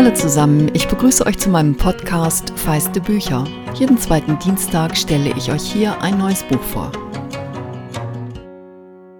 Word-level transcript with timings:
Hallo 0.00 0.14
zusammen, 0.14 0.70
ich 0.72 0.88
begrüße 0.88 1.26
euch 1.26 1.36
zu 1.36 1.50
meinem 1.50 1.76
Podcast 1.76 2.58
Feiste 2.58 3.02
Bücher. 3.02 3.46
Jeden 3.74 3.98
zweiten 3.98 4.38
Dienstag 4.38 4.96
stelle 4.96 5.36
ich 5.36 5.52
euch 5.52 5.60
hier 5.60 6.00
ein 6.00 6.16
neues 6.16 6.42
Buch 6.42 6.62
vor. 6.62 6.90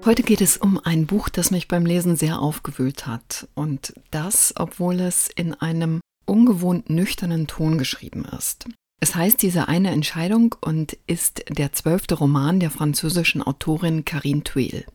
Heute 0.06 0.22
geht 0.22 0.40
es 0.40 0.56
um 0.56 0.80
ein 0.82 1.04
Buch, 1.04 1.28
das 1.28 1.50
mich 1.50 1.68
beim 1.68 1.84
Lesen 1.84 2.16
sehr 2.16 2.40
aufgewühlt 2.40 3.06
hat. 3.06 3.46
Und 3.54 3.92
das, 4.10 4.54
obwohl 4.56 5.00
es 5.00 5.28
in 5.28 5.52
einem 5.52 6.00
ungewohnt 6.24 6.88
nüchternen 6.88 7.46
Ton 7.46 7.76
geschrieben 7.76 8.24
ist. 8.24 8.64
Es 9.00 9.14
heißt 9.14 9.42
diese 9.42 9.68
eine 9.68 9.90
Entscheidung 9.90 10.54
und 10.62 10.96
ist 11.06 11.44
der 11.50 11.74
zwölfte 11.74 12.14
Roman 12.14 12.58
der 12.58 12.70
französischen 12.70 13.42
Autorin 13.42 14.06
Karine 14.06 14.44
Thuil. 14.44 14.86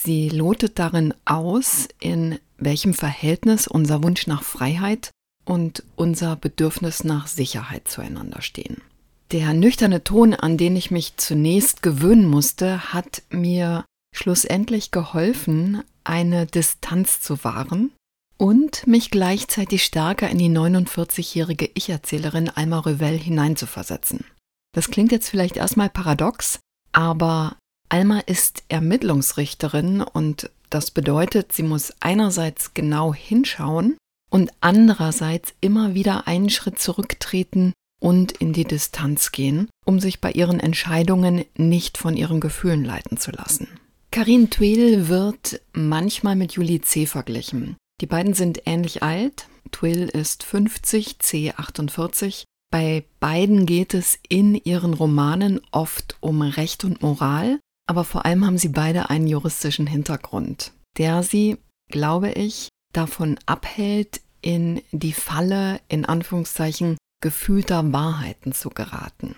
Sie 0.00 0.28
lotet 0.28 0.78
darin 0.78 1.12
aus, 1.24 1.88
in 1.98 2.38
welchem 2.56 2.94
Verhältnis 2.94 3.66
unser 3.66 4.02
Wunsch 4.04 4.26
nach 4.26 4.44
Freiheit 4.44 5.10
und 5.44 5.82
unser 5.96 6.36
Bedürfnis 6.36 7.02
nach 7.02 7.26
Sicherheit 7.26 7.88
zueinander 7.88 8.40
stehen. 8.40 8.80
Der 9.32 9.52
nüchterne 9.54 10.04
Ton, 10.04 10.34
an 10.34 10.56
den 10.56 10.76
ich 10.76 10.90
mich 10.90 11.16
zunächst 11.16 11.82
gewöhnen 11.82 12.26
musste, 12.26 12.92
hat 12.92 13.22
mir 13.30 13.84
schlussendlich 14.14 14.90
geholfen, 14.90 15.82
eine 16.04 16.46
Distanz 16.46 17.20
zu 17.20 17.42
wahren 17.44 17.92
und 18.36 18.86
mich 18.86 19.10
gleichzeitig 19.10 19.84
stärker 19.84 20.30
in 20.30 20.38
die 20.38 20.48
49-jährige 20.48 21.70
Ich-Erzählerin 21.74 22.48
Alma 22.48 22.78
Revell 22.80 23.18
hineinzuversetzen. 23.18 24.24
Das 24.72 24.90
klingt 24.90 25.12
jetzt 25.12 25.28
vielleicht 25.28 25.56
erstmal 25.56 25.90
paradox, 25.90 26.60
aber 26.92 27.56
Alma 27.88 28.20
ist 28.20 28.64
Ermittlungsrichterin 28.68 30.02
und 30.02 30.50
das 30.70 30.90
bedeutet, 30.90 31.52
sie 31.52 31.62
muss 31.62 31.92
einerseits 32.00 32.74
genau 32.74 33.14
hinschauen 33.14 33.96
und 34.30 34.50
andererseits 34.60 35.54
immer 35.60 35.94
wieder 35.94 36.26
einen 36.26 36.50
Schritt 36.50 36.78
zurücktreten 36.78 37.72
und 38.00 38.32
in 38.32 38.52
die 38.52 38.64
Distanz 38.64 39.32
gehen, 39.32 39.68
um 39.84 40.00
sich 40.00 40.20
bei 40.20 40.32
ihren 40.32 40.60
Entscheidungen 40.60 41.44
nicht 41.56 41.98
von 41.98 42.16
ihren 42.16 42.40
Gefühlen 42.40 42.84
leiten 42.84 43.16
zu 43.16 43.30
lassen. 43.30 43.68
Karin 44.10 44.50
Twill 44.50 45.08
wird 45.08 45.60
manchmal 45.72 46.36
mit 46.36 46.52
Julie 46.52 46.80
C. 46.80 47.06
verglichen. 47.06 47.76
Die 48.00 48.06
beiden 48.06 48.34
sind 48.34 48.62
ähnlich 48.66 49.02
alt. 49.02 49.48
Twill 49.72 50.08
ist 50.08 50.44
50, 50.44 51.18
C 51.18 51.52
48. 51.56 52.44
Bei 52.70 53.04
beiden 53.20 53.66
geht 53.66 53.94
es 53.94 54.18
in 54.28 54.54
ihren 54.54 54.94
Romanen 54.94 55.60
oft 55.70 56.16
um 56.20 56.42
Recht 56.42 56.84
und 56.84 57.02
Moral, 57.02 57.58
aber 57.88 58.04
vor 58.04 58.26
allem 58.26 58.46
haben 58.46 58.58
sie 58.58 58.68
beide 58.68 59.10
einen 59.10 59.26
juristischen 59.26 59.86
Hintergrund, 59.86 60.72
der 60.98 61.22
sie, 61.22 61.56
glaube 61.88 62.30
ich, 62.30 62.68
davon 62.92 63.38
abhält, 63.46 64.20
in 64.40 64.82
die 64.92 65.12
Falle, 65.12 65.80
in 65.88 66.04
Anführungszeichen, 66.04 66.96
gefühlter 67.20 67.92
Wahrheiten 67.92 68.52
zu 68.52 68.70
geraten. 68.70 69.34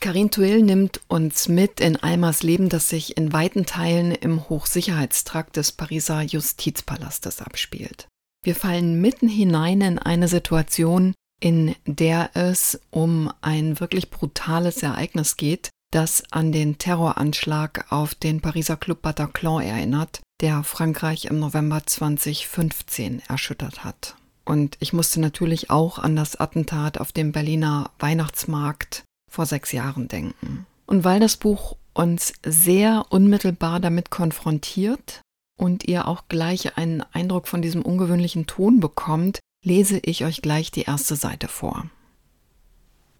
Karin 0.00 0.30
Thuil 0.30 0.62
nimmt 0.62 1.00
uns 1.08 1.48
mit 1.48 1.80
in 1.80 1.96
Almas 1.96 2.44
Leben, 2.44 2.68
das 2.68 2.88
sich 2.88 3.16
in 3.16 3.32
weiten 3.32 3.66
Teilen 3.66 4.12
im 4.12 4.48
Hochsicherheitstrakt 4.48 5.56
des 5.56 5.72
Pariser 5.72 6.22
Justizpalastes 6.22 7.40
abspielt. 7.40 8.06
Wir 8.44 8.54
fallen 8.54 9.00
mitten 9.00 9.28
hinein 9.28 9.80
in 9.80 9.98
eine 9.98 10.28
Situation, 10.28 11.14
in 11.40 11.74
der 11.84 12.30
es 12.34 12.80
um 12.90 13.32
ein 13.40 13.80
wirklich 13.80 14.10
brutales 14.10 14.82
Ereignis 14.84 15.36
geht, 15.36 15.70
das 15.90 16.22
an 16.30 16.52
den 16.52 16.78
Terroranschlag 16.78 17.86
auf 17.90 18.14
den 18.14 18.40
Pariser 18.40 18.76
Club 18.76 19.02
Bataclan 19.02 19.62
erinnert, 19.62 20.20
der 20.40 20.62
Frankreich 20.62 21.26
im 21.26 21.38
November 21.38 21.82
2015 21.84 23.22
erschüttert 23.28 23.84
hat. 23.84 24.16
Und 24.44 24.76
ich 24.80 24.92
musste 24.92 25.20
natürlich 25.20 25.70
auch 25.70 25.98
an 25.98 26.16
das 26.16 26.36
Attentat 26.36 26.98
auf 26.98 27.12
dem 27.12 27.32
Berliner 27.32 27.90
Weihnachtsmarkt 27.98 29.04
vor 29.30 29.46
sechs 29.46 29.72
Jahren 29.72 30.08
denken. 30.08 30.66
Und 30.86 31.04
weil 31.04 31.20
das 31.20 31.36
Buch 31.36 31.76
uns 31.92 32.32
sehr 32.44 33.04
unmittelbar 33.10 33.80
damit 33.80 34.10
konfrontiert 34.10 35.20
und 35.58 35.84
ihr 35.84 36.08
auch 36.08 36.28
gleich 36.28 36.78
einen 36.78 37.02
Eindruck 37.12 37.48
von 37.48 37.60
diesem 37.60 37.82
ungewöhnlichen 37.82 38.46
Ton 38.46 38.80
bekommt, 38.80 39.40
lese 39.64 39.98
ich 39.98 40.24
euch 40.24 40.40
gleich 40.40 40.70
die 40.70 40.82
erste 40.82 41.16
Seite 41.16 41.48
vor. 41.48 41.90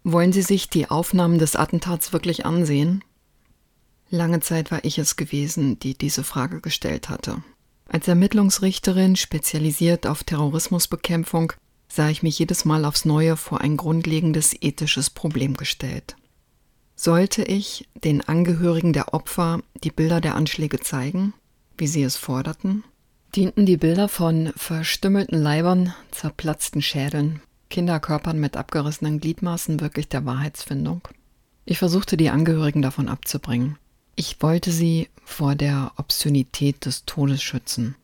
Wollen 0.03 0.31
Sie 0.31 0.41
sich 0.41 0.69
die 0.69 0.89
Aufnahmen 0.89 1.39
des 1.39 1.55
Attentats 1.55 2.13
wirklich 2.13 2.45
ansehen? 2.45 3.03
Lange 4.09 4.39
Zeit 4.39 4.71
war 4.71 4.83
ich 4.83 4.97
es 4.97 5.17
gewesen, 5.17 5.77
die 5.79 5.97
diese 5.97 6.23
Frage 6.23 6.61
gestellt 6.61 7.09
hatte. 7.09 7.43
Als 7.87 8.07
Ermittlungsrichterin, 8.07 9.15
spezialisiert 9.15 10.07
auf 10.07 10.23
Terrorismusbekämpfung, 10.23 11.53
sah 11.87 12.09
ich 12.09 12.23
mich 12.23 12.37
jedes 12.39 12.65
Mal 12.65 12.85
aufs 12.85 13.05
Neue 13.05 13.35
vor 13.35 13.61
ein 13.61 13.77
grundlegendes 13.77 14.55
ethisches 14.61 15.09
Problem 15.09 15.55
gestellt. 15.55 16.15
Sollte 16.95 17.43
ich 17.43 17.87
den 17.95 18.21
Angehörigen 18.21 18.93
der 18.93 19.13
Opfer 19.13 19.61
die 19.83 19.91
Bilder 19.91 20.21
der 20.21 20.35
Anschläge 20.35 20.79
zeigen, 20.79 21.33
wie 21.77 21.87
sie 21.87 22.03
es 22.03 22.15
forderten? 22.15 22.83
Dienten 23.35 23.65
die 23.65 23.77
Bilder 23.77 24.07
von 24.07 24.51
verstümmelten 24.55 25.41
Leibern, 25.41 25.93
zerplatzten 26.11 26.81
Schädeln, 26.81 27.41
Kinderkörpern 27.69 28.39
mit 28.39 28.57
abgerissenen 28.57 29.19
Gliedmaßen 29.19 29.79
wirklich 29.79 30.09
der 30.09 30.25
Wahrheitsfindung? 30.25 31.01
Ich 31.65 31.77
versuchte 31.77 32.17
die 32.17 32.29
Angehörigen 32.29 32.81
davon 32.81 33.09
abzubringen. 33.09 33.77
Ich 34.15 34.41
wollte 34.41 34.71
sie 34.71 35.07
vor 35.23 35.55
der 35.55 35.91
Obszönität 35.97 36.85
des 36.85 37.05
Todes 37.05 37.41
schützen. 37.41 37.95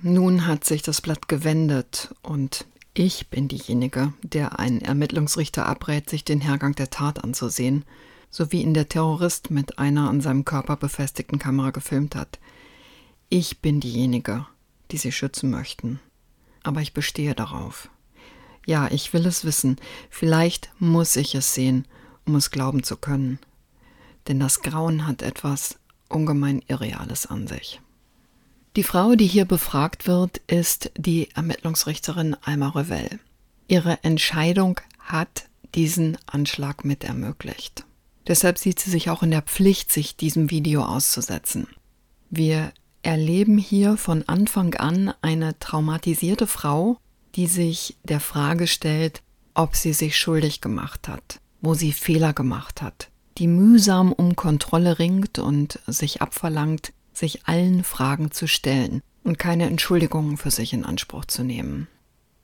Nun 0.00 0.46
hat 0.46 0.64
sich 0.64 0.82
das 0.82 1.00
Blatt 1.00 1.28
gewendet 1.28 2.14
und 2.22 2.66
ich 2.94 3.28
bin 3.28 3.48
diejenige, 3.48 4.12
der 4.22 4.58
einen 4.58 4.80
Ermittlungsrichter 4.80 5.66
abrät, 5.66 6.10
sich 6.10 6.24
den 6.24 6.40
Hergang 6.40 6.74
der 6.74 6.90
Tat 6.90 7.22
anzusehen, 7.22 7.84
so 8.30 8.50
wie 8.50 8.62
ihn 8.62 8.74
der 8.74 8.88
Terrorist 8.88 9.50
mit 9.50 9.78
einer 9.78 10.08
an 10.08 10.20
seinem 10.20 10.44
Körper 10.44 10.76
befestigten 10.76 11.38
Kamera 11.38 11.70
gefilmt 11.70 12.16
hat. 12.16 12.38
Ich 13.28 13.60
bin 13.60 13.80
diejenige, 13.80 14.46
die 14.90 14.96
sie 14.96 15.12
schützen 15.12 15.50
möchten. 15.50 16.00
Aber 16.62 16.80
ich 16.80 16.92
bestehe 16.92 17.34
darauf. 17.34 17.88
Ja, 18.66 18.88
ich 18.90 19.12
will 19.12 19.26
es 19.26 19.44
wissen. 19.44 19.76
Vielleicht 20.10 20.70
muss 20.78 21.16
ich 21.16 21.34
es 21.34 21.54
sehen, 21.54 21.86
um 22.26 22.36
es 22.36 22.50
glauben 22.50 22.82
zu 22.82 22.96
können. 22.96 23.38
Denn 24.28 24.38
das 24.38 24.62
Grauen 24.62 25.06
hat 25.06 25.22
etwas 25.22 25.78
ungemein 26.08 26.62
Irreales 26.68 27.26
an 27.26 27.46
sich. 27.46 27.80
Die 28.76 28.84
Frau, 28.84 29.16
die 29.16 29.26
hier 29.26 29.44
befragt 29.44 30.06
wird, 30.06 30.38
ist 30.46 30.90
die 30.96 31.30
Ermittlungsrichterin 31.34 32.36
Alma 32.40 32.68
Revell. 32.70 33.18
Ihre 33.68 34.02
Entscheidung 34.02 34.80
hat 35.00 35.46
diesen 35.74 36.16
Anschlag 36.26 36.84
mit 36.84 37.04
ermöglicht. 37.04 37.84
Deshalb 38.26 38.58
sieht 38.58 38.78
sie 38.78 38.90
sich 38.90 39.10
auch 39.10 39.22
in 39.22 39.30
der 39.30 39.42
Pflicht, 39.42 39.92
sich 39.92 40.16
diesem 40.16 40.50
Video 40.50 40.84
auszusetzen. 40.84 41.66
Wir 42.30 42.72
erleben 43.02 43.58
hier 43.58 43.96
von 43.96 44.26
Anfang 44.28 44.74
an 44.74 45.12
eine 45.22 45.58
traumatisierte 45.58 46.46
Frau, 46.46 46.98
die 47.34 47.46
sich 47.46 47.96
der 48.04 48.20
Frage 48.20 48.66
stellt, 48.66 49.22
ob 49.54 49.76
sie 49.76 49.92
sich 49.92 50.18
schuldig 50.18 50.60
gemacht 50.60 51.08
hat, 51.08 51.40
wo 51.60 51.74
sie 51.74 51.92
Fehler 51.92 52.32
gemacht 52.32 52.82
hat, 52.82 53.10
die 53.38 53.46
mühsam 53.46 54.12
um 54.12 54.36
Kontrolle 54.36 54.98
ringt 54.98 55.38
und 55.38 55.78
sich 55.86 56.22
abverlangt, 56.22 56.92
sich 57.12 57.46
allen 57.46 57.84
Fragen 57.84 58.30
zu 58.30 58.46
stellen 58.48 59.02
und 59.24 59.38
keine 59.38 59.66
Entschuldigungen 59.66 60.36
für 60.36 60.50
sich 60.50 60.72
in 60.72 60.84
Anspruch 60.84 61.26
zu 61.26 61.44
nehmen. 61.44 61.88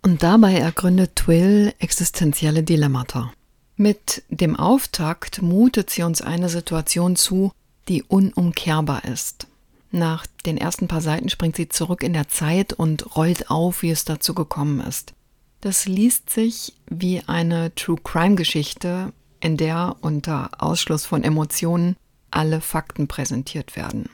Und 0.03 0.23
dabei 0.23 0.55
ergründet 0.55 1.17
Twill 1.17 1.75
existenzielle 1.79 2.63
Dilemmata. 2.63 3.33
Mit 3.77 4.23
dem 4.29 4.57
Auftakt 4.57 5.43
mutet 5.43 5.91
sie 5.91 6.03
uns 6.03 6.23
eine 6.23 6.49
Situation 6.49 7.17
zu, 7.17 7.53
die 7.89 8.03
unumkehrbar 8.03 9.05
ist. 9.05 9.48
Nach 9.91 10.27
den 10.45 10.59
ersten 10.59 10.89
paar 10.89 11.01
Seiten 11.01 11.29
springt 11.29 11.57
sie 11.57 11.69
zurück 11.69 12.03
in 12.03 12.13
der 12.13 12.29
Zeit 12.29 12.73
und 12.73 13.17
rollt 13.17 13.51
auf, 13.51 13.83
wie 13.83 13.91
es 13.91 14.05
dazu 14.05 14.35
gekommen 14.35 14.81
ist. 14.81 15.15
Das 15.61 15.87
liest 15.87 16.31
sich 16.31 16.75
wie 16.89 17.23
eine 17.27 17.75
True 17.75 17.99
Crime 18.03 18.37
Geschichte, 18.37 19.13
in 19.41 19.57
der 19.57 19.97
unter 20.01 20.51
Ausschluss 20.59 21.07
von 21.07 21.25
Emotionen 21.25 21.97
alle 22.31 22.61
Fakten 22.61 23.09
präsentiert 23.09 23.77
werden. 23.77 24.09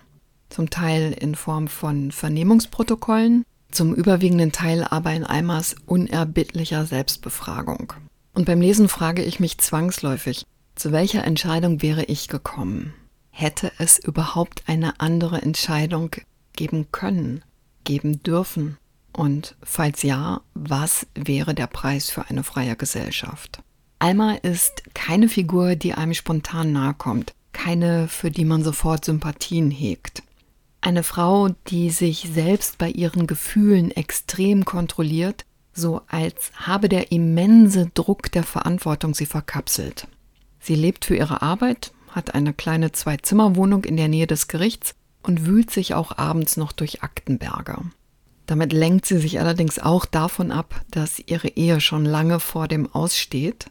Zum 0.49 0.71
Teil 0.71 1.13
in 1.13 1.35
Form 1.35 1.69
von 1.69 2.13
Vernehmungsprotokollen, 2.13 3.45
zum 3.71 3.95
überwiegenden 3.95 4.53
Teil 4.53 4.85
aber 4.85 5.13
in 5.13 5.25
Almas 5.25 5.75
unerbittlicher 5.87 6.87
Selbstbefragung. 6.87 7.93
Und 8.33 8.45
beim 8.47 8.61
Lesen 8.61 8.89
frage 8.89 9.25
ich 9.25 9.41
mich 9.41 9.59
zwangsläufig, 9.59 10.47
zu 10.77 10.93
welcher 10.93 11.25
Entscheidung 11.25 11.83
wäre 11.83 12.05
ich 12.05 12.29
gekommen? 12.29 12.95
Hätte 13.37 13.73
es 13.79 13.99
überhaupt 13.99 14.63
eine 14.69 15.01
andere 15.01 15.43
Entscheidung 15.43 16.13
geben 16.55 16.93
können, 16.93 17.43
geben 17.83 18.23
dürfen? 18.23 18.77
Und 19.13 19.57
falls 19.61 20.05
ja, 20.05 20.41
was 20.55 21.09
wäre 21.17 21.53
der 21.53 21.67
Preis 21.67 22.11
für 22.11 22.31
eine 22.31 22.45
freie 22.45 22.77
Gesellschaft? 22.77 23.61
Alma 23.99 24.35
ist 24.35 24.85
keine 24.95 25.29
Figur, 25.29 25.75
die 25.75 25.95
einem 25.95 26.15
spontan 26.15 26.71
nahe 26.71 26.95
kommt, 26.95 27.35
keine, 27.53 28.07
für 28.07 28.31
die 28.31 28.45
man 28.45 28.63
sofort 28.63 29.05
Sympathien 29.05 29.73
hegt. 29.73 30.23
Eine 30.81 31.03
Frau, 31.03 31.49
die 31.67 31.91
sich 31.91 32.29
selbst 32.33 32.79
bei 32.79 32.89
ihren 32.89 33.27
Gefühlen 33.27 33.91
extrem 33.91 34.65
kontrolliert, 34.65 35.45
so 35.73 36.03
als 36.07 36.53
habe 36.55 36.89
der 36.89 37.11
immense 37.11 37.91
Druck 37.95 38.31
der 38.31 38.45
Verantwortung 38.45 39.13
sie 39.13 39.27
verkapselt. 39.27 40.07
Sie 40.61 40.77
lebt 40.77 41.05
für 41.05 41.17
ihre 41.17 41.43
Arbeit, 41.43 41.94
hat 42.15 42.35
eine 42.35 42.53
kleine 42.53 42.93
Zwei-Zimmer-Wohnung 42.93 43.85
in 43.85 43.97
der 43.97 44.09
Nähe 44.09 44.27
des 44.27 44.49
Gerichts 44.49 44.95
und 45.23 45.47
wühlt 45.47 45.71
sich 45.71 45.95
auch 45.95 46.17
abends 46.17 46.57
noch 46.57 46.73
durch 46.73 47.03
Aktenberge. 47.03 47.79
Damit 48.47 48.73
lenkt 48.73 49.07
sie 49.07 49.19
sich 49.19 49.41
allerdings 49.41 49.79
auch 49.79 50.05
davon 50.05 50.53
ab, 50.53 50.83
dass 50.91 51.19
ihre 51.19 51.49
Ehe 51.49 51.81
schon 51.81 52.05
lange 52.05 52.41
vor 52.41 52.69
dem 52.69 52.93
Aussteht, 52.95 53.71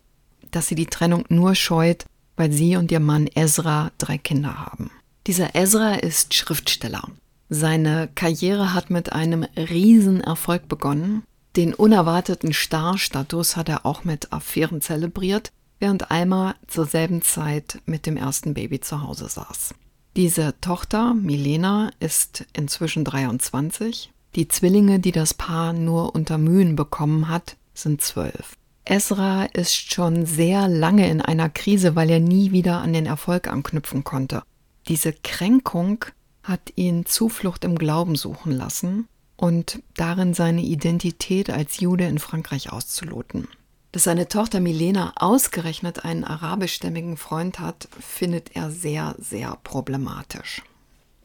dass 0.52 0.68
sie 0.68 0.76
die 0.76 0.88
Trennung 0.88 1.26
nur 1.30 1.56
scheut, 1.56 2.06
weil 2.36 2.52
sie 2.52 2.76
und 2.76 2.92
ihr 2.92 3.00
Mann 3.00 3.30
Ezra 3.34 3.92
drei 3.98 4.18
Kinder 4.18 4.66
haben. 4.66 4.90
Dieser 5.28 5.56
Ezra 5.56 5.96
ist 5.96 6.34
Schriftsteller. 6.34 7.04
Seine 7.50 8.10
Karriere 8.16 8.74
hat 8.74 8.90
mit 8.90 9.14
einem 9.14 9.44
Riesenerfolg 9.56 10.68
begonnen. 10.68 11.24
Den 11.56 11.76
unerwarteten 11.76 12.52
Star-Status 12.52 13.56
hat 13.56 13.70
er 13.70 13.86
auch 13.86 14.04
mit 14.04 14.34
Affären 14.34 14.82
zelebriert, 14.82 15.52
während 15.84 16.12
Alma 16.12 16.56
zur 16.68 16.86
selben 16.86 17.22
Zeit 17.22 17.82
mit 17.86 18.06
dem 18.06 18.16
ersten 18.16 18.54
Baby 18.54 18.80
zu 18.80 19.02
Hause 19.02 19.28
saß. 19.28 19.76
Diese 20.16 20.56
Tochter, 20.62 21.14
Milena, 21.14 21.92
ist 22.00 22.46
inzwischen 22.54 23.04
23. 23.04 24.10
Die 24.36 24.48
Zwillinge, 24.48 25.02
die 25.02 25.12
das 25.12 25.34
Paar 25.34 25.74
nur 25.74 26.16
unter 26.16 26.38
Mühen 26.38 26.78
bekommen 26.78 27.28
hat, 27.28 27.58
sind 27.74 28.02
zwölf. 28.02 28.56
Esra 28.86 29.44
ist 29.44 29.76
schon 29.76 30.26
sehr 30.26 30.70
lange 30.70 31.10
in 31.10 31.20
einer 31.20 31.50
Krise, 31.50 31.98
weil 31.98 32.10
er 32.10 32.22
nie 32.22 32.54
wieder 32.54 32.80
an 32.80 32.94
den 32.94 33.06
Erfolg 33.06 33.50
anknüpfen 33.50 34.06
konnte. 34.06 34.42
Diese 34.88 35.12
Kränkung 35.12 36.06
hat 36.44 36.72
ihn 36.78 37.06
Zuflucht 37.06 37.66
im 37.66 37.78
Glauben 37.78 38.16
suchen 38.16 38.54
lassen 38.54 39.10
und 39.36 39.84
darin 39.98 40.34
seine 40.34 40.62
Identität 40.62 41.50
als 41.50 41.82
Jude 41.82 42.06
in 42.06 42.20
Frankreich 42.20 42.72
auszuloten. 42.72 43.50
Dass 43.94 44.04
seine 44.04 44.28
Tochter 44.28 44.60
Milena 44.60 45.14
ausgerechnet 45.16 46.04
einen 46.04 46.26
arabischstämmigen 46.26 47.16
Freund 47.16 47.60
hat, 47.60 47.88
findet 48.00 48.56
er 48.56 48.70
sehr, 48.70 49.16
sehr 49.20 49.58
problematisch. 49.64 50.62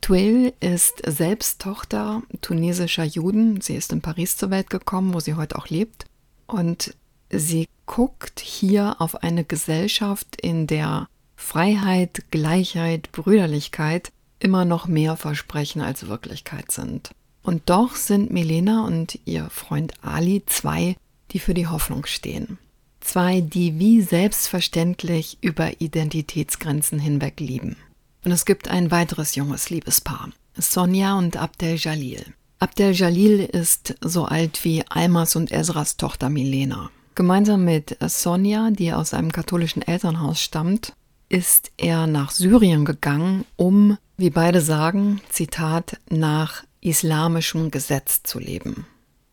Twill 0.01 0.53
ist 0.61 1.03
selbst 1.05 1.61
Tochter 1.61 2.23
tunesischer 2.41 3.05
Juden. 3.05 3.61
Sie 3.61 3.75
ist 3.75 3.93
in 3.93 4.01
Paris 4.01 4.37
zur 4.37 4.51
Welt 4.51 4.71
gekommen, 4.71 5.15
wo 5.15 5.21
sie 5.21 5.35
heute 5.35 5.57
auch 5.57 5.69
lebt. 5.69 6.05
Und 6.47 6.95
Sie 7.31 7.67
guckt 7.87 8.41
hier 8.41 8.97
auf 9.01 9.23
eine 9.23 9.45
Gesellschaft, 9.45 10.41
in 10.41 10.67
der 10.67 11.09
Freiheit, 11.37 12.25
Gleichheit, 12.31 13.13
Brüderlichkeit 13.13 14.13
immer 14.41 14.65
noch 14.65 14.87
mehr 14.87 15.17
Versprechen 15.17 15.83
als 15.83 16.09
Wirklichkeit 16.09 16.71
sind. 16.71 17.11
Und 17.43 17.71
doch 17.71 17.97
sind 17.97 18.31
Milena 18.31 18.85
und 18.85 19.19
ihr 19.25 19.49
Freund 19.51 19.93
Ali 20.03 20.43
zwei, 20.47 20.97
die 21.31 21.39
für 21.39 21.55
die 21.55 21.67
Hoffnung 21.67 22.07
stehen. 22.07 22.59
Zwei, 23.01 23.41
die 23.41 23.79
wie 23.79 24.03
selbstverständlich 24.03 25.39
über 25.41 25.81
Identitätsgrenzen 25.81 26.99
hinweg 26.99 27.41
lieben. 27.41 27.77
Und 28.25 28.33
es 28.33 28.45
gibt 28.45 28.69
ein 28.69 28.91
weiteres 28.91 29.35
junges 29.35 29.71
Liebespaar, 29.71 30.31
Sonja 30.57 31.17
und 31.17 31.37
Abdel 31.37 31.77
Jalil. 31.77 32.25
Abdel 32.59 32.93
Jalil 32.93 33.41
ist 33.41 33.95
so 34.01 34.25
alt 34.25 34.65
wie 34.65 34.85
Almas 34.89 35.37
und 35.37 35.53
Ezras 35.53 35.97
Tochter 35.97 36.29
Milena. 36.29 36.91
Gemeinsam 37.15 37.65
mit 37.65 37.97
Sonja, 38.01 38.71
die 38.71 38.93
aus 38.93 39.15
einem 39.15 39.33
katholischen 39.33 39.83
Elternhaus 39.83 40.41
stammt, 40.41 40.93
ist 41.29 41.71
er 41.77 42.07
nach 42.07 42.31
Syrien 42.31 42.85
gegangen, 42.85 43.45
um, 43.57 43.99
wie 44.17 44.31
beide 44.31 44.61
sagen, 44.61 45.21
Zitat, 45.29 46.01
nach 46.11 46.65
islamischem 46.81 47.71
Gesetz 47.71 48.23
zu 48.23 48.39
leben. 48.39 48.87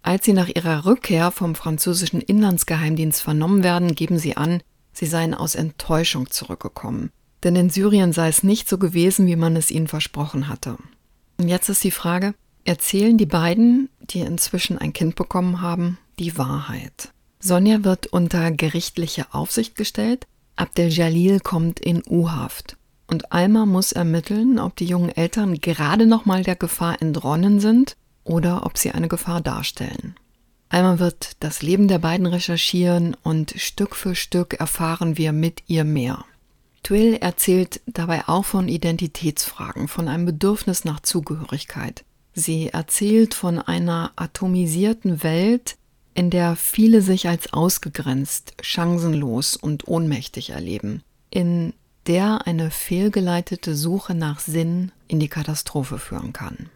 Als 0.06 0.24
sie 0.24 0.34
nach 0.34 0.50
ihrer 0.50 0.86
Rückkehr 0.86 1.32
vom 1.32 1.56
französischen 1.56 2.22
Inlandsgeheimdienst 2.22 3.24
vernommen 3.24 3.64
werden, 3.64 3.96
geben 3.96 4.20
sie 4.20 4.38
an, 4.38 4.62
sie 4.94 5.08
seien 5.08 5.34
aus 5.34 5.56
Enttäuschung 5.56 6.30
zurückgekommen. 6.30 7.10
Denn 7.44 7.56
in 7.56 7.72
Syrien 7.72 8.14
sei 8.14 8.28
es 8.28 8.44
nicht 8.44 8.70
so 8.70 8.78
gewesen, 8.78 9.26
wie 9.26 9.36
man 9.36 9.56
es 9.56 9.72
ihnen 9.72 9.88
versprochen 9.88 10.48
hatte. 10.48 10.78
Und 11.40 11.48
jetzt 11.48 11.70
ist 11.70 11.84
die 11.84 11.90
Frage, 11.90 12.36
erzählen 12.66 13.18
die 13.18 13.26
beiden, 13.26 13.90
die 14.00 14.20
inzwischen 14.20 14.78
ein 14.78 14.94
Kind 14.94 15.16
bekommen 15.16 15.62
haben, 15.62 15.98
die 16.20 16.38
Wahrheit? 16.38 17.10
Sonja 17.40 17.84
wird 17.84 18.06
unter 18.06 18.52
gerichtliche 18.52 19.34
Aufsicht 19.34 19.74
gestellt, 19.74 20.28
Abdel 20.56 20.90
Jalil 20.90 21.40
kommt 21.40 21.80
in 21.80 22.04
U-Haft 22.08 22.78
und 23.08 23.32
Alma 23.32 23.66
muss 23.66 23.92
ermitteln, 23.92 24.60
ob 24.60 24.76
die 24.76 24.86
jungen 24.86 25.10
Eltern 25.10 25.56
gerade 25.56 26.06
noch 26.06 26.26
mal 26.26 26.44
der 26.44 26.56
Gefahr 26.56 27.02
entronnen 27.02 27.60
sind 27.60 27.98
oder 28.26 28.66
ob 28.66 28.78
sie 28.78 28.92
eine 28.92 29.08
Gefahr 29.08 29.40
darstellen. 29.40 30.16
Alma 30.68 31.00
wird 31.00 31.38
das 31.40 31.62
Leben 31.62 31.88
der 31.88 32.00
beiden 32.00 32.26
recherchieren 32.26 33.16
und 33.24 33.52
Stück 33.52 33.96
für 33.96 34.16
Stück 34.16 34.56
erfahren 34.56 35.18
wir 35.18 35.32
mit 35.32 35.64
ihr 35.68 35.86
mehr. 35.86 36.26
Twill 36.84 37.16
erzählt 37.16 37.82
dabei 37.88 38.28
auch 38.28 38.46
von 38.46 38.68
Identitätsfragen, 38.68 39.88
von 39.88 40.08
einem 40.08 40.26
Bedürfnis 40.26 40.84
nach 40.84 41.00
Zugehörigkeit. 41.00 42.04
Sie 42.34 42.68
erzählt 42.68 43.34
von 43.34 43.60
einer 43.60 44.12
atomisierten 44.18 45.24
Welt, 45.24 45.78
in 46.14 46.30
der 46.30 46.56
viele 46.56 47.02
sich 47.02 47.28
als 47.28 47.54
ausgegrenzt, 47.54 48.54
chancenlos 48.62 49.56
und 49.56 49.88
ohnmächtig 49.88 50.50
erleben, 50.50 51.04
in 51.30 51.74
der 52.08 52.46
eine 52.46 52.70
fehlgeleitete 52.70 53.76
Suche 53.76 54.14
nach 54.14 54.40
Sinn 54.40 54.92
in 55.08 55.20
die 55.20 55.28
Katastrophe 55.28 55.98
führen 55.98 56.34
kann. 56.34 56.70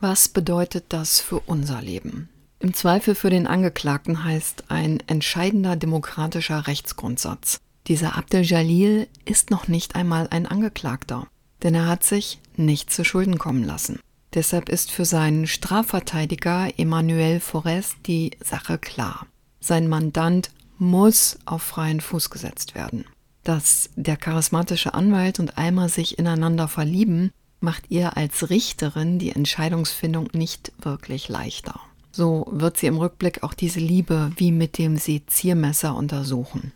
Was 0.00 0.28
bedeutet 0.28 0.86
das 0.88 1.20
für 1.20 1.40
unser 1.40 1.82
Leben? 1.82 2.30
Im 2.58 2.72
Zweifel 2.72 3.14
für 3.14 3.28
den 3.28 3.46
Angeklagten 3.46 4.24
heißt 4.24 4.64
ein 4.68 5.02
entscheidender 5.06 5.76
demokratischer 5.76 6.66
Rechtsgrundsatz. 6.66 7.60
Dieser 7.86 8.16
Abdel 8.16 8.42
Jalil 8.42 9.08
ist 9.26 9.50
noch 9.50 9.68
nicht 9.68 9.96
einmal 9.96 10.26
ein 10.30 10.46
Angeklagter, 10.46 11.26
denn 11.62 11.74
er 11.74 11.86
hat 11.86 12.02
sich 12.02 12.38
nicht 12.56 12.90
zu 12.90 13.04
Schulden 13.04 13.36
kommen 13.36 13.62
lassen. 13.62 14.00
Deshalb 14.32 14.70
ist 14.70 14.90
für 14.90 15.04
seinen 15.04 15.46
Strafverteidiger 15.46 16.70
Emmanuel 16.78 17.38
Forest 17.38 17.96
die 18.06 18.30
Sache 18.42 18.78
klar. 18.78 19.26
Sein 19.60 19.86
Mandant 19.86 20.50
muss 20.78 21.38
auf 21.44 21.62
freien 21.62 22.00
Fuß 22.00 22.30
gesetzt 22.30 22.74
werden. 22.74 23.04
Dass 23.44 23.90
der 23.96 24.16
charismatische 24.16 24.94
Anwalt 24.94 25.40
und 25.40 25.58
Alma 25.58 25.88
sich 25.88 26.18
ineinander 26.18 26.68
verlieben, 26.68 27.32
macht 27.60 27.84
ihr 27.90 28.16
als 28.16 28.50
Richterin 28.50 29.18
die 29.18 29.32
Entscheidungsfindung 29.32 30.28
nicht 30.32 30.72
wirklich 30.80 31.28
leichter. 31.28 31.80
So 32.12 32.46
wird 32.50 32.76
sie 32.76 32.86
im 32.86 32.98
Rückblick 32.98 33.42
auch 33.42 33.54
diese 33.54 33.80
Liebe 33.80 34.32
wie 34.36 34.52
mit 34.52 34.78
dem 34.78 34.96
Seziermesser 34.96 35.94
untersuchen. 35.94 36.72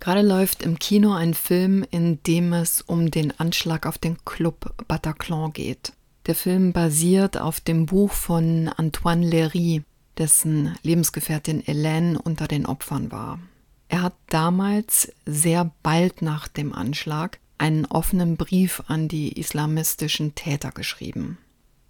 Gerade 0.00 0.22
läuft 0.22 0.62
im 0.62 0.78
Kino 0.78 1.12
ein 1.12 1.34
Film, 1.34 1.84
in 1.90 2.22
dem 2.22 2.52
es 2.52 2.82
um 2.82 3.10
den 3.10 3.38
Anschlag 3.38 3.84
auf 3.84 3.98
den 3.98 4.16
Club 4.24 4.72
Bataclan 4.86 5.52
geht. 5.52 5.92
Der 6.26 6.34
Film 6.34 6.72
basiert 6.72 7.38
auf 7.38 7.60
dem 7.60 7.86
Buch 7.86 8.12
von 8.12 8.68
Antoine 8.68 9.26
Léry, 9.26 9.82
dessen 10.18 10.76
Lebensgefährtin 10.82 11.62
Hélène 11.62 12.16
unter 12.16 12.46
den 12.46 12.66
Opfern 12.66 13.10
war. 13.10 13.40
Er 13.88 14.02
hat 14.02 14.14
damals 14.28 15.12
sehr 15.24 15.70
bald 15.82 16.22
nach 16.22 16.46
dem 16.46 16.74
Anschlag 16.74 17.38
einen 17.58 17.84
offenen 17.86 18.36
Brief 18.36 18.82
an 18.86 19.08
die 19.08 19.38
islamistischen 19.38 20.34
Täter 20.34 20.70
geschrieben. 20.70 21.38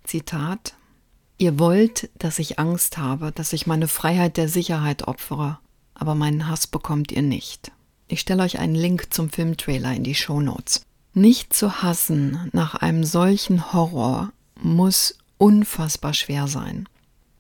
Zitat 0.05 0.75
Ihr 1.41 1.59
wollt, 1.61 2.11
dass 2.19 2.41
ich 2.41 2.59
Angst 2.59 2.99
habe, 2.99 3.31
dass 3.31 3.53
ich 3.53 3.67
meine 3.67 3.87
Freiheit 3.87 4.37
der 4.37 4.49
Sicherheit 4.49 5.07
opfere, 5.07 5.59
aber 5.95 6.17
meinen 6.17 6.49
Hass 6.49 6.67
bekommt 6.67 7.13
ihr 7.13 7.23
nicht. 7.23 7.71
Ich 8.09 8.21
stelle 8.21 8.43
euch 8.43 8.59
einen 8.59 8.75
Link 8.75 9.15
zum 9.15 9.31
Filmtrailer 9.31 9.95
in 9.95 10.03
die 10.03 10.17
Show 10.17 10.41
Notes. 10.41 10.83
Nicht 11.15 11.53
zu 11.53 11.83
hassen 11.83 12.49
nach 12.53 12.75
einem 12.75 13.05
solchen 13.05 13.73
Horror 13.73 14.33
muss 14.61 15.19
unfassbar 15.37 16.15
schwer 16.15 16.49
sein. 16.49 16.89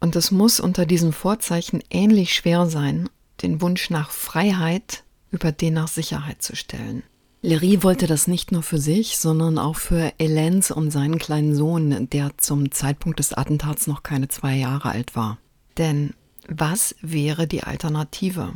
Und 0.01 0.15
es 0.15 0.31
muss 0.31 0.61
unter 0.61 0.87
diesen 0.87 1.13
Vorzeichen 1.13 1.83
ähnlich 1.91 2.35
schwer 2.35 2.67
sein, 2.67 3.09
den 3.43 3.61
Wunsch 3.61 3.91
nach 3.91 4.11
Freiheit 4.11 5.03
über 5.31 5.51
den 5.53 5.75
nach 5.75 5.89
Sicherheit 5.89 6.43
zu 6.43 6.55
stellen. 6.55 7.03
Lery 7.41 7.85
wollte 7.85 8.09
das 8.09 8.27
nicht 8.27 8.51
nur 8.51 8.65
für 8.65 8.79
sich, 8.79 9.17
sondern 9.17 9.59
auch 9.59 9.77
für 9.77 10.13
Elens 10.19 10.73
und 10.73 10.91
seinen 10.91 11.19
kleinen 11.19 11.55
Sohn, 11.55 12.09
der 12.11 12.33
zum 12.37 12.73
Zeitpunkt 12.73 13.21
des 13.21 13.33
Attentats 13.33 13.87
noch 13.87 14.03
keine 14.03 14.27
zwei 14.29 14.57
Jahre 14.57 14.91
alt 14.91 15.15
war. 15.15 15.39
Denn 15.77 16.15
was 16.49 16.97
wäre 17.01 17.47
die 17.47 17.63
Alternative? 17.63 18.55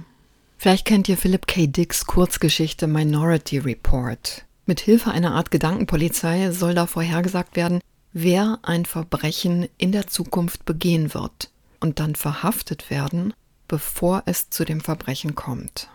Vielleicht 0.58 0.84
kennt 0.84 1.08
ihr 1.08 1.16
Philip 1.16 1.46
K. 1.46 1.66
Dicks 1.68 2.06
Kurzgeschichte 2.06 2.88
Minority 2.88 3.58
Report. 3.58 4.44
Mit 4.66 4.80
Hilfe 4.80 5.10
einer 5.10 5.34
Art 5.34 5.50
Gedankenpolizei 5.50 6.50
soll 6.50 6.74
da 6.74 6.86
vorhergesagt 6.86 7.54
werden, 7.54 7.80
wer 8.12 8.58
ein 8.62 8.84
Verbrechen 8.84 9.68
in 9.78 9.92
der 9.92 10.08
Zukunft 10.08 10.64
begehen 10.64 11.14
wird 11.14 11.50
und 11.80 12.00
dann 12.00 12.14
verhaftet 12.14 12.90
werden, 12.90 13.34
bevor 13.68 14.22
es 14.26 14.50
zu 14.50 14.64
dem 14.64 14.80
Verbrechen 14.80 15.34
kommt. 15.34 15.88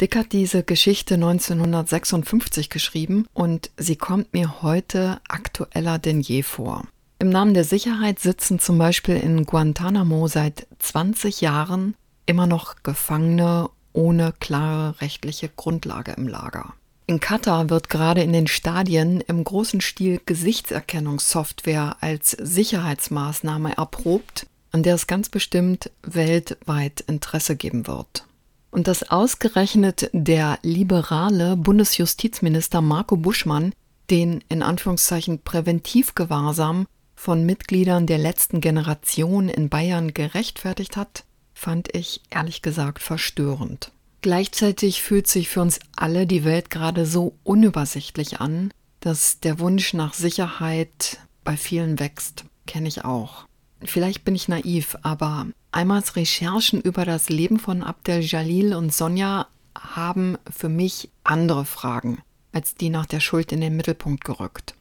Dick 0.00 0.16
hat 0.16 0.32
diese 0.32 0.62
Geschichte 0.62 1.14
1956 1.14 2.70
geschrieben 2.70 3.26
und 3.34 3.70
sie 3.76 3.96
kommt 3.96 4.32
mir 4.32 4.62
heute 4.62 5.20
aktueller 5.28 5.98
denn 5.98 6.20
je 6.20 6.42
vor. 6.42 6.84
Im 7.18 7.28
Namen 7.28 7.52
der 7.52 7.64
Sicherheit 7.64 8.18
sitzen 8.18 8.58
zum 8.60 8.78
Beispiel 8.78 9.16
in 9.16 9.44
Guantanamo 9.44 10.26
seit 10.26 10.66
20 10.78 11.42
Jahren 11.42 11.94
immer 12.24 12.46
noch 12.46 12.76
Gefangene 12.82 13.68
ohne 13.92 14.32
klare 14.40 14.98
rechtliche 15.02 15.50
Grundlage 15.54 16.12
im 16.12 16.28
Lager. 16.28 16.72
In 17.06 17.20
Katar 17.20 17.68
wird 17.68 17.90
gerade 17.90 18.22
in 18.22 18.32
den 18.32 18.46
Stadien 18.46 19.20
im 19.20 19.44
großen 19.44 19.82
Stil 19.82 20.18
Gesichtserkennungssoftware 20.24 21.96
als 22.00 22.30
Sicherheitsmaßnahme 22.30 23.76
erprobt, 23.76 24.46
an 24.72 24.82
der 24.82 24.94
es 24.94 25.06
ganz 25.06 25.28
bestimmt 25.28 25.90
weltweit 26.02 27.02
Interesse 27.02 27.56
geben 27.56 27.86
wird. 27.86 28.24
Und 28.70 28.86
dass 28.86 29.10
ausgerechnet 29.10 30.10
der 30.12 30.58
liberale 30.62 31.56
Bundesjustizminister 31.56 32.80
Marco 32.80 33.16
Buschmann 33.16 33.72
den 34.10 34.42
in 34.48 34.62
Anführungszeichen 34.62 35.40
Präventivgewahrsam 35.42 36.86
von 37.14 37.44
Mitgliedern 37.44 38.06
der 38.06 38.18
letzten 38.18 38.60
Generation 38.60 39.48
in 39.48 39.68
Bayern 39.68 40.14
gerechtfertigt 40.14 40.96
hat, 40.96 41.24
fand 41.54 41.94
ich 41.94 42.22
ehrlich 42.30 42.62
gesagt 42.62 43.02
verstörend. 43.02 43.92
Gleichzeitig 44.22 45.02
fühlt 45.02 45.26
sich 45.26 45.48
für 45.48 45.62
uns 45.62 45.80
alle 45.96 46.26
die 46.26 46.44
Welt 46.44 46.70
gerade 46.70 47.06
so 47.06 47.34
unübersichtlich 47.44 48.40
an, 48.40 48.72
dass 49.00 49.40
der 49.40 49.58
Wunsch 49.58 49.94
nach 49.94 50.12
Sicherheit 50.12 51.18
bei 51.44 51.56
vielen 51.56 51.98
wächst. 51.98 52.44
Kenne 52.66 52.88
ich 52.88 53.04
auch. 53.04 53.46
Vielleicht 53.82 54.24
bin 54.24 54.34
ich 54.34 54.48
naiv, 54.48 54.96
aber 55.02 55.46
Eimers 55.72 56.16
Recherchen 56.16 56.80
über 56.80 57.04
das 57.04 57.28
Leben 57.28 57.58
von 57.58 57.82
Abdel 57.82 58.20
Jalil 58.20 58.74
und 58.74 58.92
Sonja 58.92 59.46
haben 59.78 60.36
für 60.50 60.68
mich 60.68 61.10
andere 61.24 61.64
Fragen 61.64 62.22
als 62.52 62.74
die 62.74 62.90
nach 62.90 63.06
der 63.06 63.20
Schuld 63.20 63.52
in 63.52 63.60
den 63.60 63.76
Mittelpunkt 63.76 64.24
gerückt. 64.24 64.74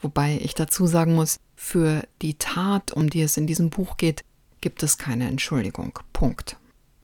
Wobei 0.00 0.38
ich 0.42 0.54
dazu 0.54 0.86
sagen 0.86 1.14
muss, 1.14 1.38
für 1.54 2.02
die 2.20 2.34
Tat, 2.34 2.92
um 2.92 3.08
die 3.08 3.22
es 3.22 3.36
in 3.36 3.46
diesem 3.46 3.70
Buch 3.70 3.96
geht, 3.96 4.24
gibt 4.60 4.82
es 4.82 4.98
keine 4.98 5.28
Entschuldigung. 5.28 5.98
Punkt. 6.12 6.56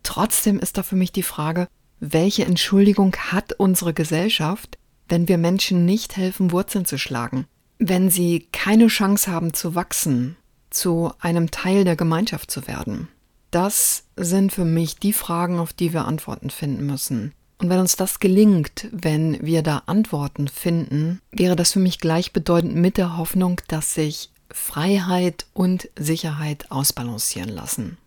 Trotzdem 0.03 0.59
ist 0.59 0.79
da 0.79 0.83
für 0.83 0.97
mich 0.97 1.13
die 1.13 1.23
Frage, 1.23 1.69
welche 2.01 2.45
Entschuldigung 2.45 3.15
hat 3.17 3.53
unsere 3.53 3.95
Gesellschaft, 3.95 4.79
wenn 5.09 5.29
wir 5.29 5.39
Menschen 5.39 5.85
nicht 5.85 6.17
helfen, 6.17 6.53
Wurzeln 6.53 6.85
zu 6.85 6.99
schlagen, 6.99 7.47
wenn 7.79 8.11
sie 8.11 8.49
keine 8.53 8.89
Chance 8.89 9.31
haben 9.31 9.55
zu 9.55 9.75
wachsen, 9.75 10.37
zu 10.71 11.13
einem 11.21 11.51
Teil 11.51 11.85
der 11.85 11.97
Gemeinschaft 11.97 12.51
zu 12.51 12.67
werden? 12.67 13.09
Das 13.51 14.05
sind 14.17 14.53
für 14.53 14.65
mich 14.65 14.97
die 14.97 15.13
Fragen, 15.13 15.59
auf 15.59 15.73
die 15.73 15.93
wir 15.93 16.07
Antworten 16.07 16.51
finden 16.51 16.87
müssen. 16.87 17.33
Und 17.59 17.71
wenn 17.71 17.81
uns 17.81 17.97
das 17.97 18.21
gelingt, 18.21 18.89
wenn 18.93 19.45
wir 19.45 19.63
da 19.63 19.83
Antworten 19.87 20.49
finden, 20.49 21.21
wäre 21.33 21.57
das 21.57 21.73
für 21.73 21.81
mich 21.81 21.99
gleichbedeutend 21.99 22.77
mit 22.77 22.97
der 22.97 23.17
Hoffnung, 23.17 23.61
dass 23.67 23.95
sich 23.95 24.31
Freiheit 24.51 25.47
und 25.55 25.89
Sicherheit 25.99 26.71
ausbalancieren 26.71 27.51
lassen. 27.51 27.99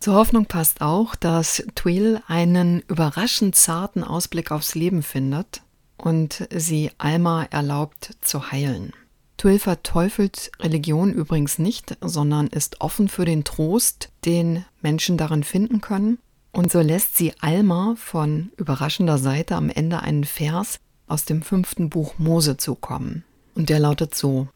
Zur 0.00 0.14
Hoffnung 0.14 0.46
passt 0.46 0.80
auch, 0.80 1.14
dass 1.14 1.64
Twill 1.74 2.20
einen 2.26 2.80
überraschend 2.88 3.56
zarten 3.56 4.04
Ausblick 4.04 4.50
aufs 4.50 4.74
Leben 4.74 5.02
findet 5.02 5.62
und 5.96 6.46
sie 6.54 6.90
Alma 6.98 7.44
erlaubt 7.44 8.16
zu 8.20 8.50
heilen. 8.50 8.92
Twill 9.36 9.58
verteufelt 9.58 10.50
Religion 10.60 11.12
übrigens 11.12 11.58
nicht, 11.58 11.96
sondern 12.00 12.46
ist 12.46 12.80
offen 12.80 13.08
für 13.08 13.24
den 13.24 13.44
Trost, 13.44 14.10
den 14.26 14.64
Menschen 14.82 15.16
darin 15.16 15.44
finden 15.44 15.80
können 15.80 16.18
und 16.56 16.72
so 16.72 16.80
lässt 16.80 17.18
sie 17.18 17.34
Alma 17.40 17.96
von 17.98 18.50
überraschender 18.56 19.18
Seite 19.18 19.56
am 19.56 19.68
Ende 19.68 20.00
einen 20.00 20.24
Vers 20.24 20.80
aus 21.06 21.26
dem 21.26 21.42
fünften 21.42 21.90
Buch 21.90 22.14
Mose 22.18 22.56
zukommen. 22.56 23.24
Und 23.54 23.68
der 23.68 23.78
lautet 23.78 24.14
so, 24.14 24.48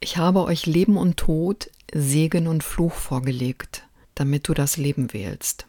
ich 0.00 0.16
habe 0.16 0.44
euch 0.44 0.64
Leben 0.64 0.96
und 0.96 1.18
Tod, 1.18 1.70
Segen 1.92 2.46
und 2.46 2.64
Fluch 2.64 2.94
vorgelegt, 2.94 3.86
damit 4.14 4.48
du 4.48 4.54
das 4.54 4.78
Leben 4.78 5.12
wählst. 5.12 5.66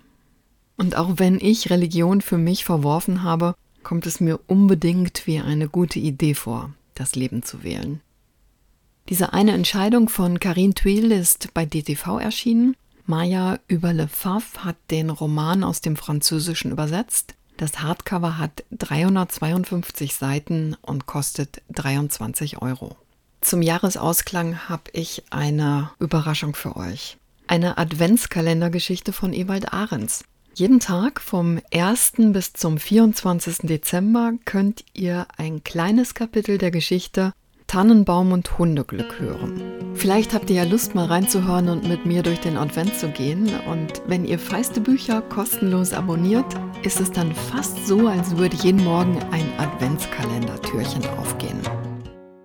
Und 0.78 0.96
auch 0.96 1.16
wenn 1.18 1.42
ich 1.42 1.70
Religion 1.70 2.22
für 2.22 2.38
mich 2.38 2.64
verworfen 2.64 3.24
habe, 3.24 3.54
kommt 3.84 4.06
es 4.06 4.22
mir 4.22 4.40
unbedingt 4.48 5.28
wie 5.28 5.40
eine 5.40 5.68
gute 5.68 6.00
Idee 6.00 6.36
vor, 6.36 6.74
das 6.94 7.16
Leben 7.16 7.44
zu 7.44 7.64
wählen. 7.64 8.00
Diese 9.10 9.34
eine 9.34 9.52
Entscheidung 9.52 10.08
von 10.08 10.40
Karin 10.40 10.74
Thuil 10.74 11.12
ist 11.12 11.54
bei 11.54 11.66
DTV 11.66 12.20
erschienen 12.20 12.78
Maya 13.08 13.60
über 13.68 13.94
Le 13.94 14.08
Faf 14.08 14.60
hat 14.60 14.78
den 14.90 15.10
Roman 15.10 15.64
aus 15.64 15.82
dem 15.82 15.96
Französischen 15.96 16.72
übersetzt. 16.72 17.36
Das 17.58 17.82
Hardcover 17.82 18.38
hat 18.38 18.64
352 18.72 20.16
Seiten 20.16 20.76
und 20.82 21.06
kostet 21.06 21.62
23 21.70 22.62
Euro. 22.62 22.96
Zum 23.42 23.62
Jahresausklang 23.62 24.68
habe 24.68 24.90
ich 24.94 25.24
eine 25.30 25.92
Überraschung 26.00 26.56
für 26.56 26.76
euch. 26.76 27.18
Eine 27.48 27.78
Adventskalendergeschichte 27.78 29.14
von 29.14 29.34
Ewald 29.34 29.72
Ahrens. 29.72 30.24
Jeden 30.56 30.80
Tag 30.80 31.22
vom 31.22 31.60
1. 31.72 32.14
bis 32.32 32.54
zum 32.54 32.80
24. 32.80 33.68
Dezember 33.68 34.34
könnt 34.46 34.84
ihr 34.94 35.28
ein 35.38 35.64
kleines 35.64 36.16
Kapitel 36.16 36.58
der 36.58 36.72
Geschichte 36.72 37.34
Tannenbaum 37.76 38.32
und 38.32 38.58
Hundeglück 38.58 39.20
hören. 39.20 39.62
Vielleicht 39.96 40.34
habt 40.34 40.50
ihr 40.50 40.56
ja 40.56 40.64
Lust 40.64 40.96
mal 40.96 41.08
reinzuhören 41.08 41.68
und 41.68 41.86
mit 41.86 42.06
mir 42.06 42.24
durch 42.24 42.40
den 42.40 42.56
Advent 42.56 42.98
zu 42.98 43.10
gehen. 43.10 43.50
Und 43.70 44.02
wenn 44.08 44.24
ihr 44.24 44.40
feiste 44.40 44.80
Bücher 44.80 45.22
kostenlos 45.22 45.92
abonniert, 45.92 46.46
ist 46.84 47.02
es 47.02 47.12
dann 47.12 47.36
fast 47.36 47.86
so, 47.86 48.08
als 48.08 48.38
würde 48.38 48.56
jeden 48.56 48.82
Morgen 48.86 49.20
ein 49.32 49.52
Adventskalender-Türchen 49.58 51.06
aufgehen. 51.20 51.60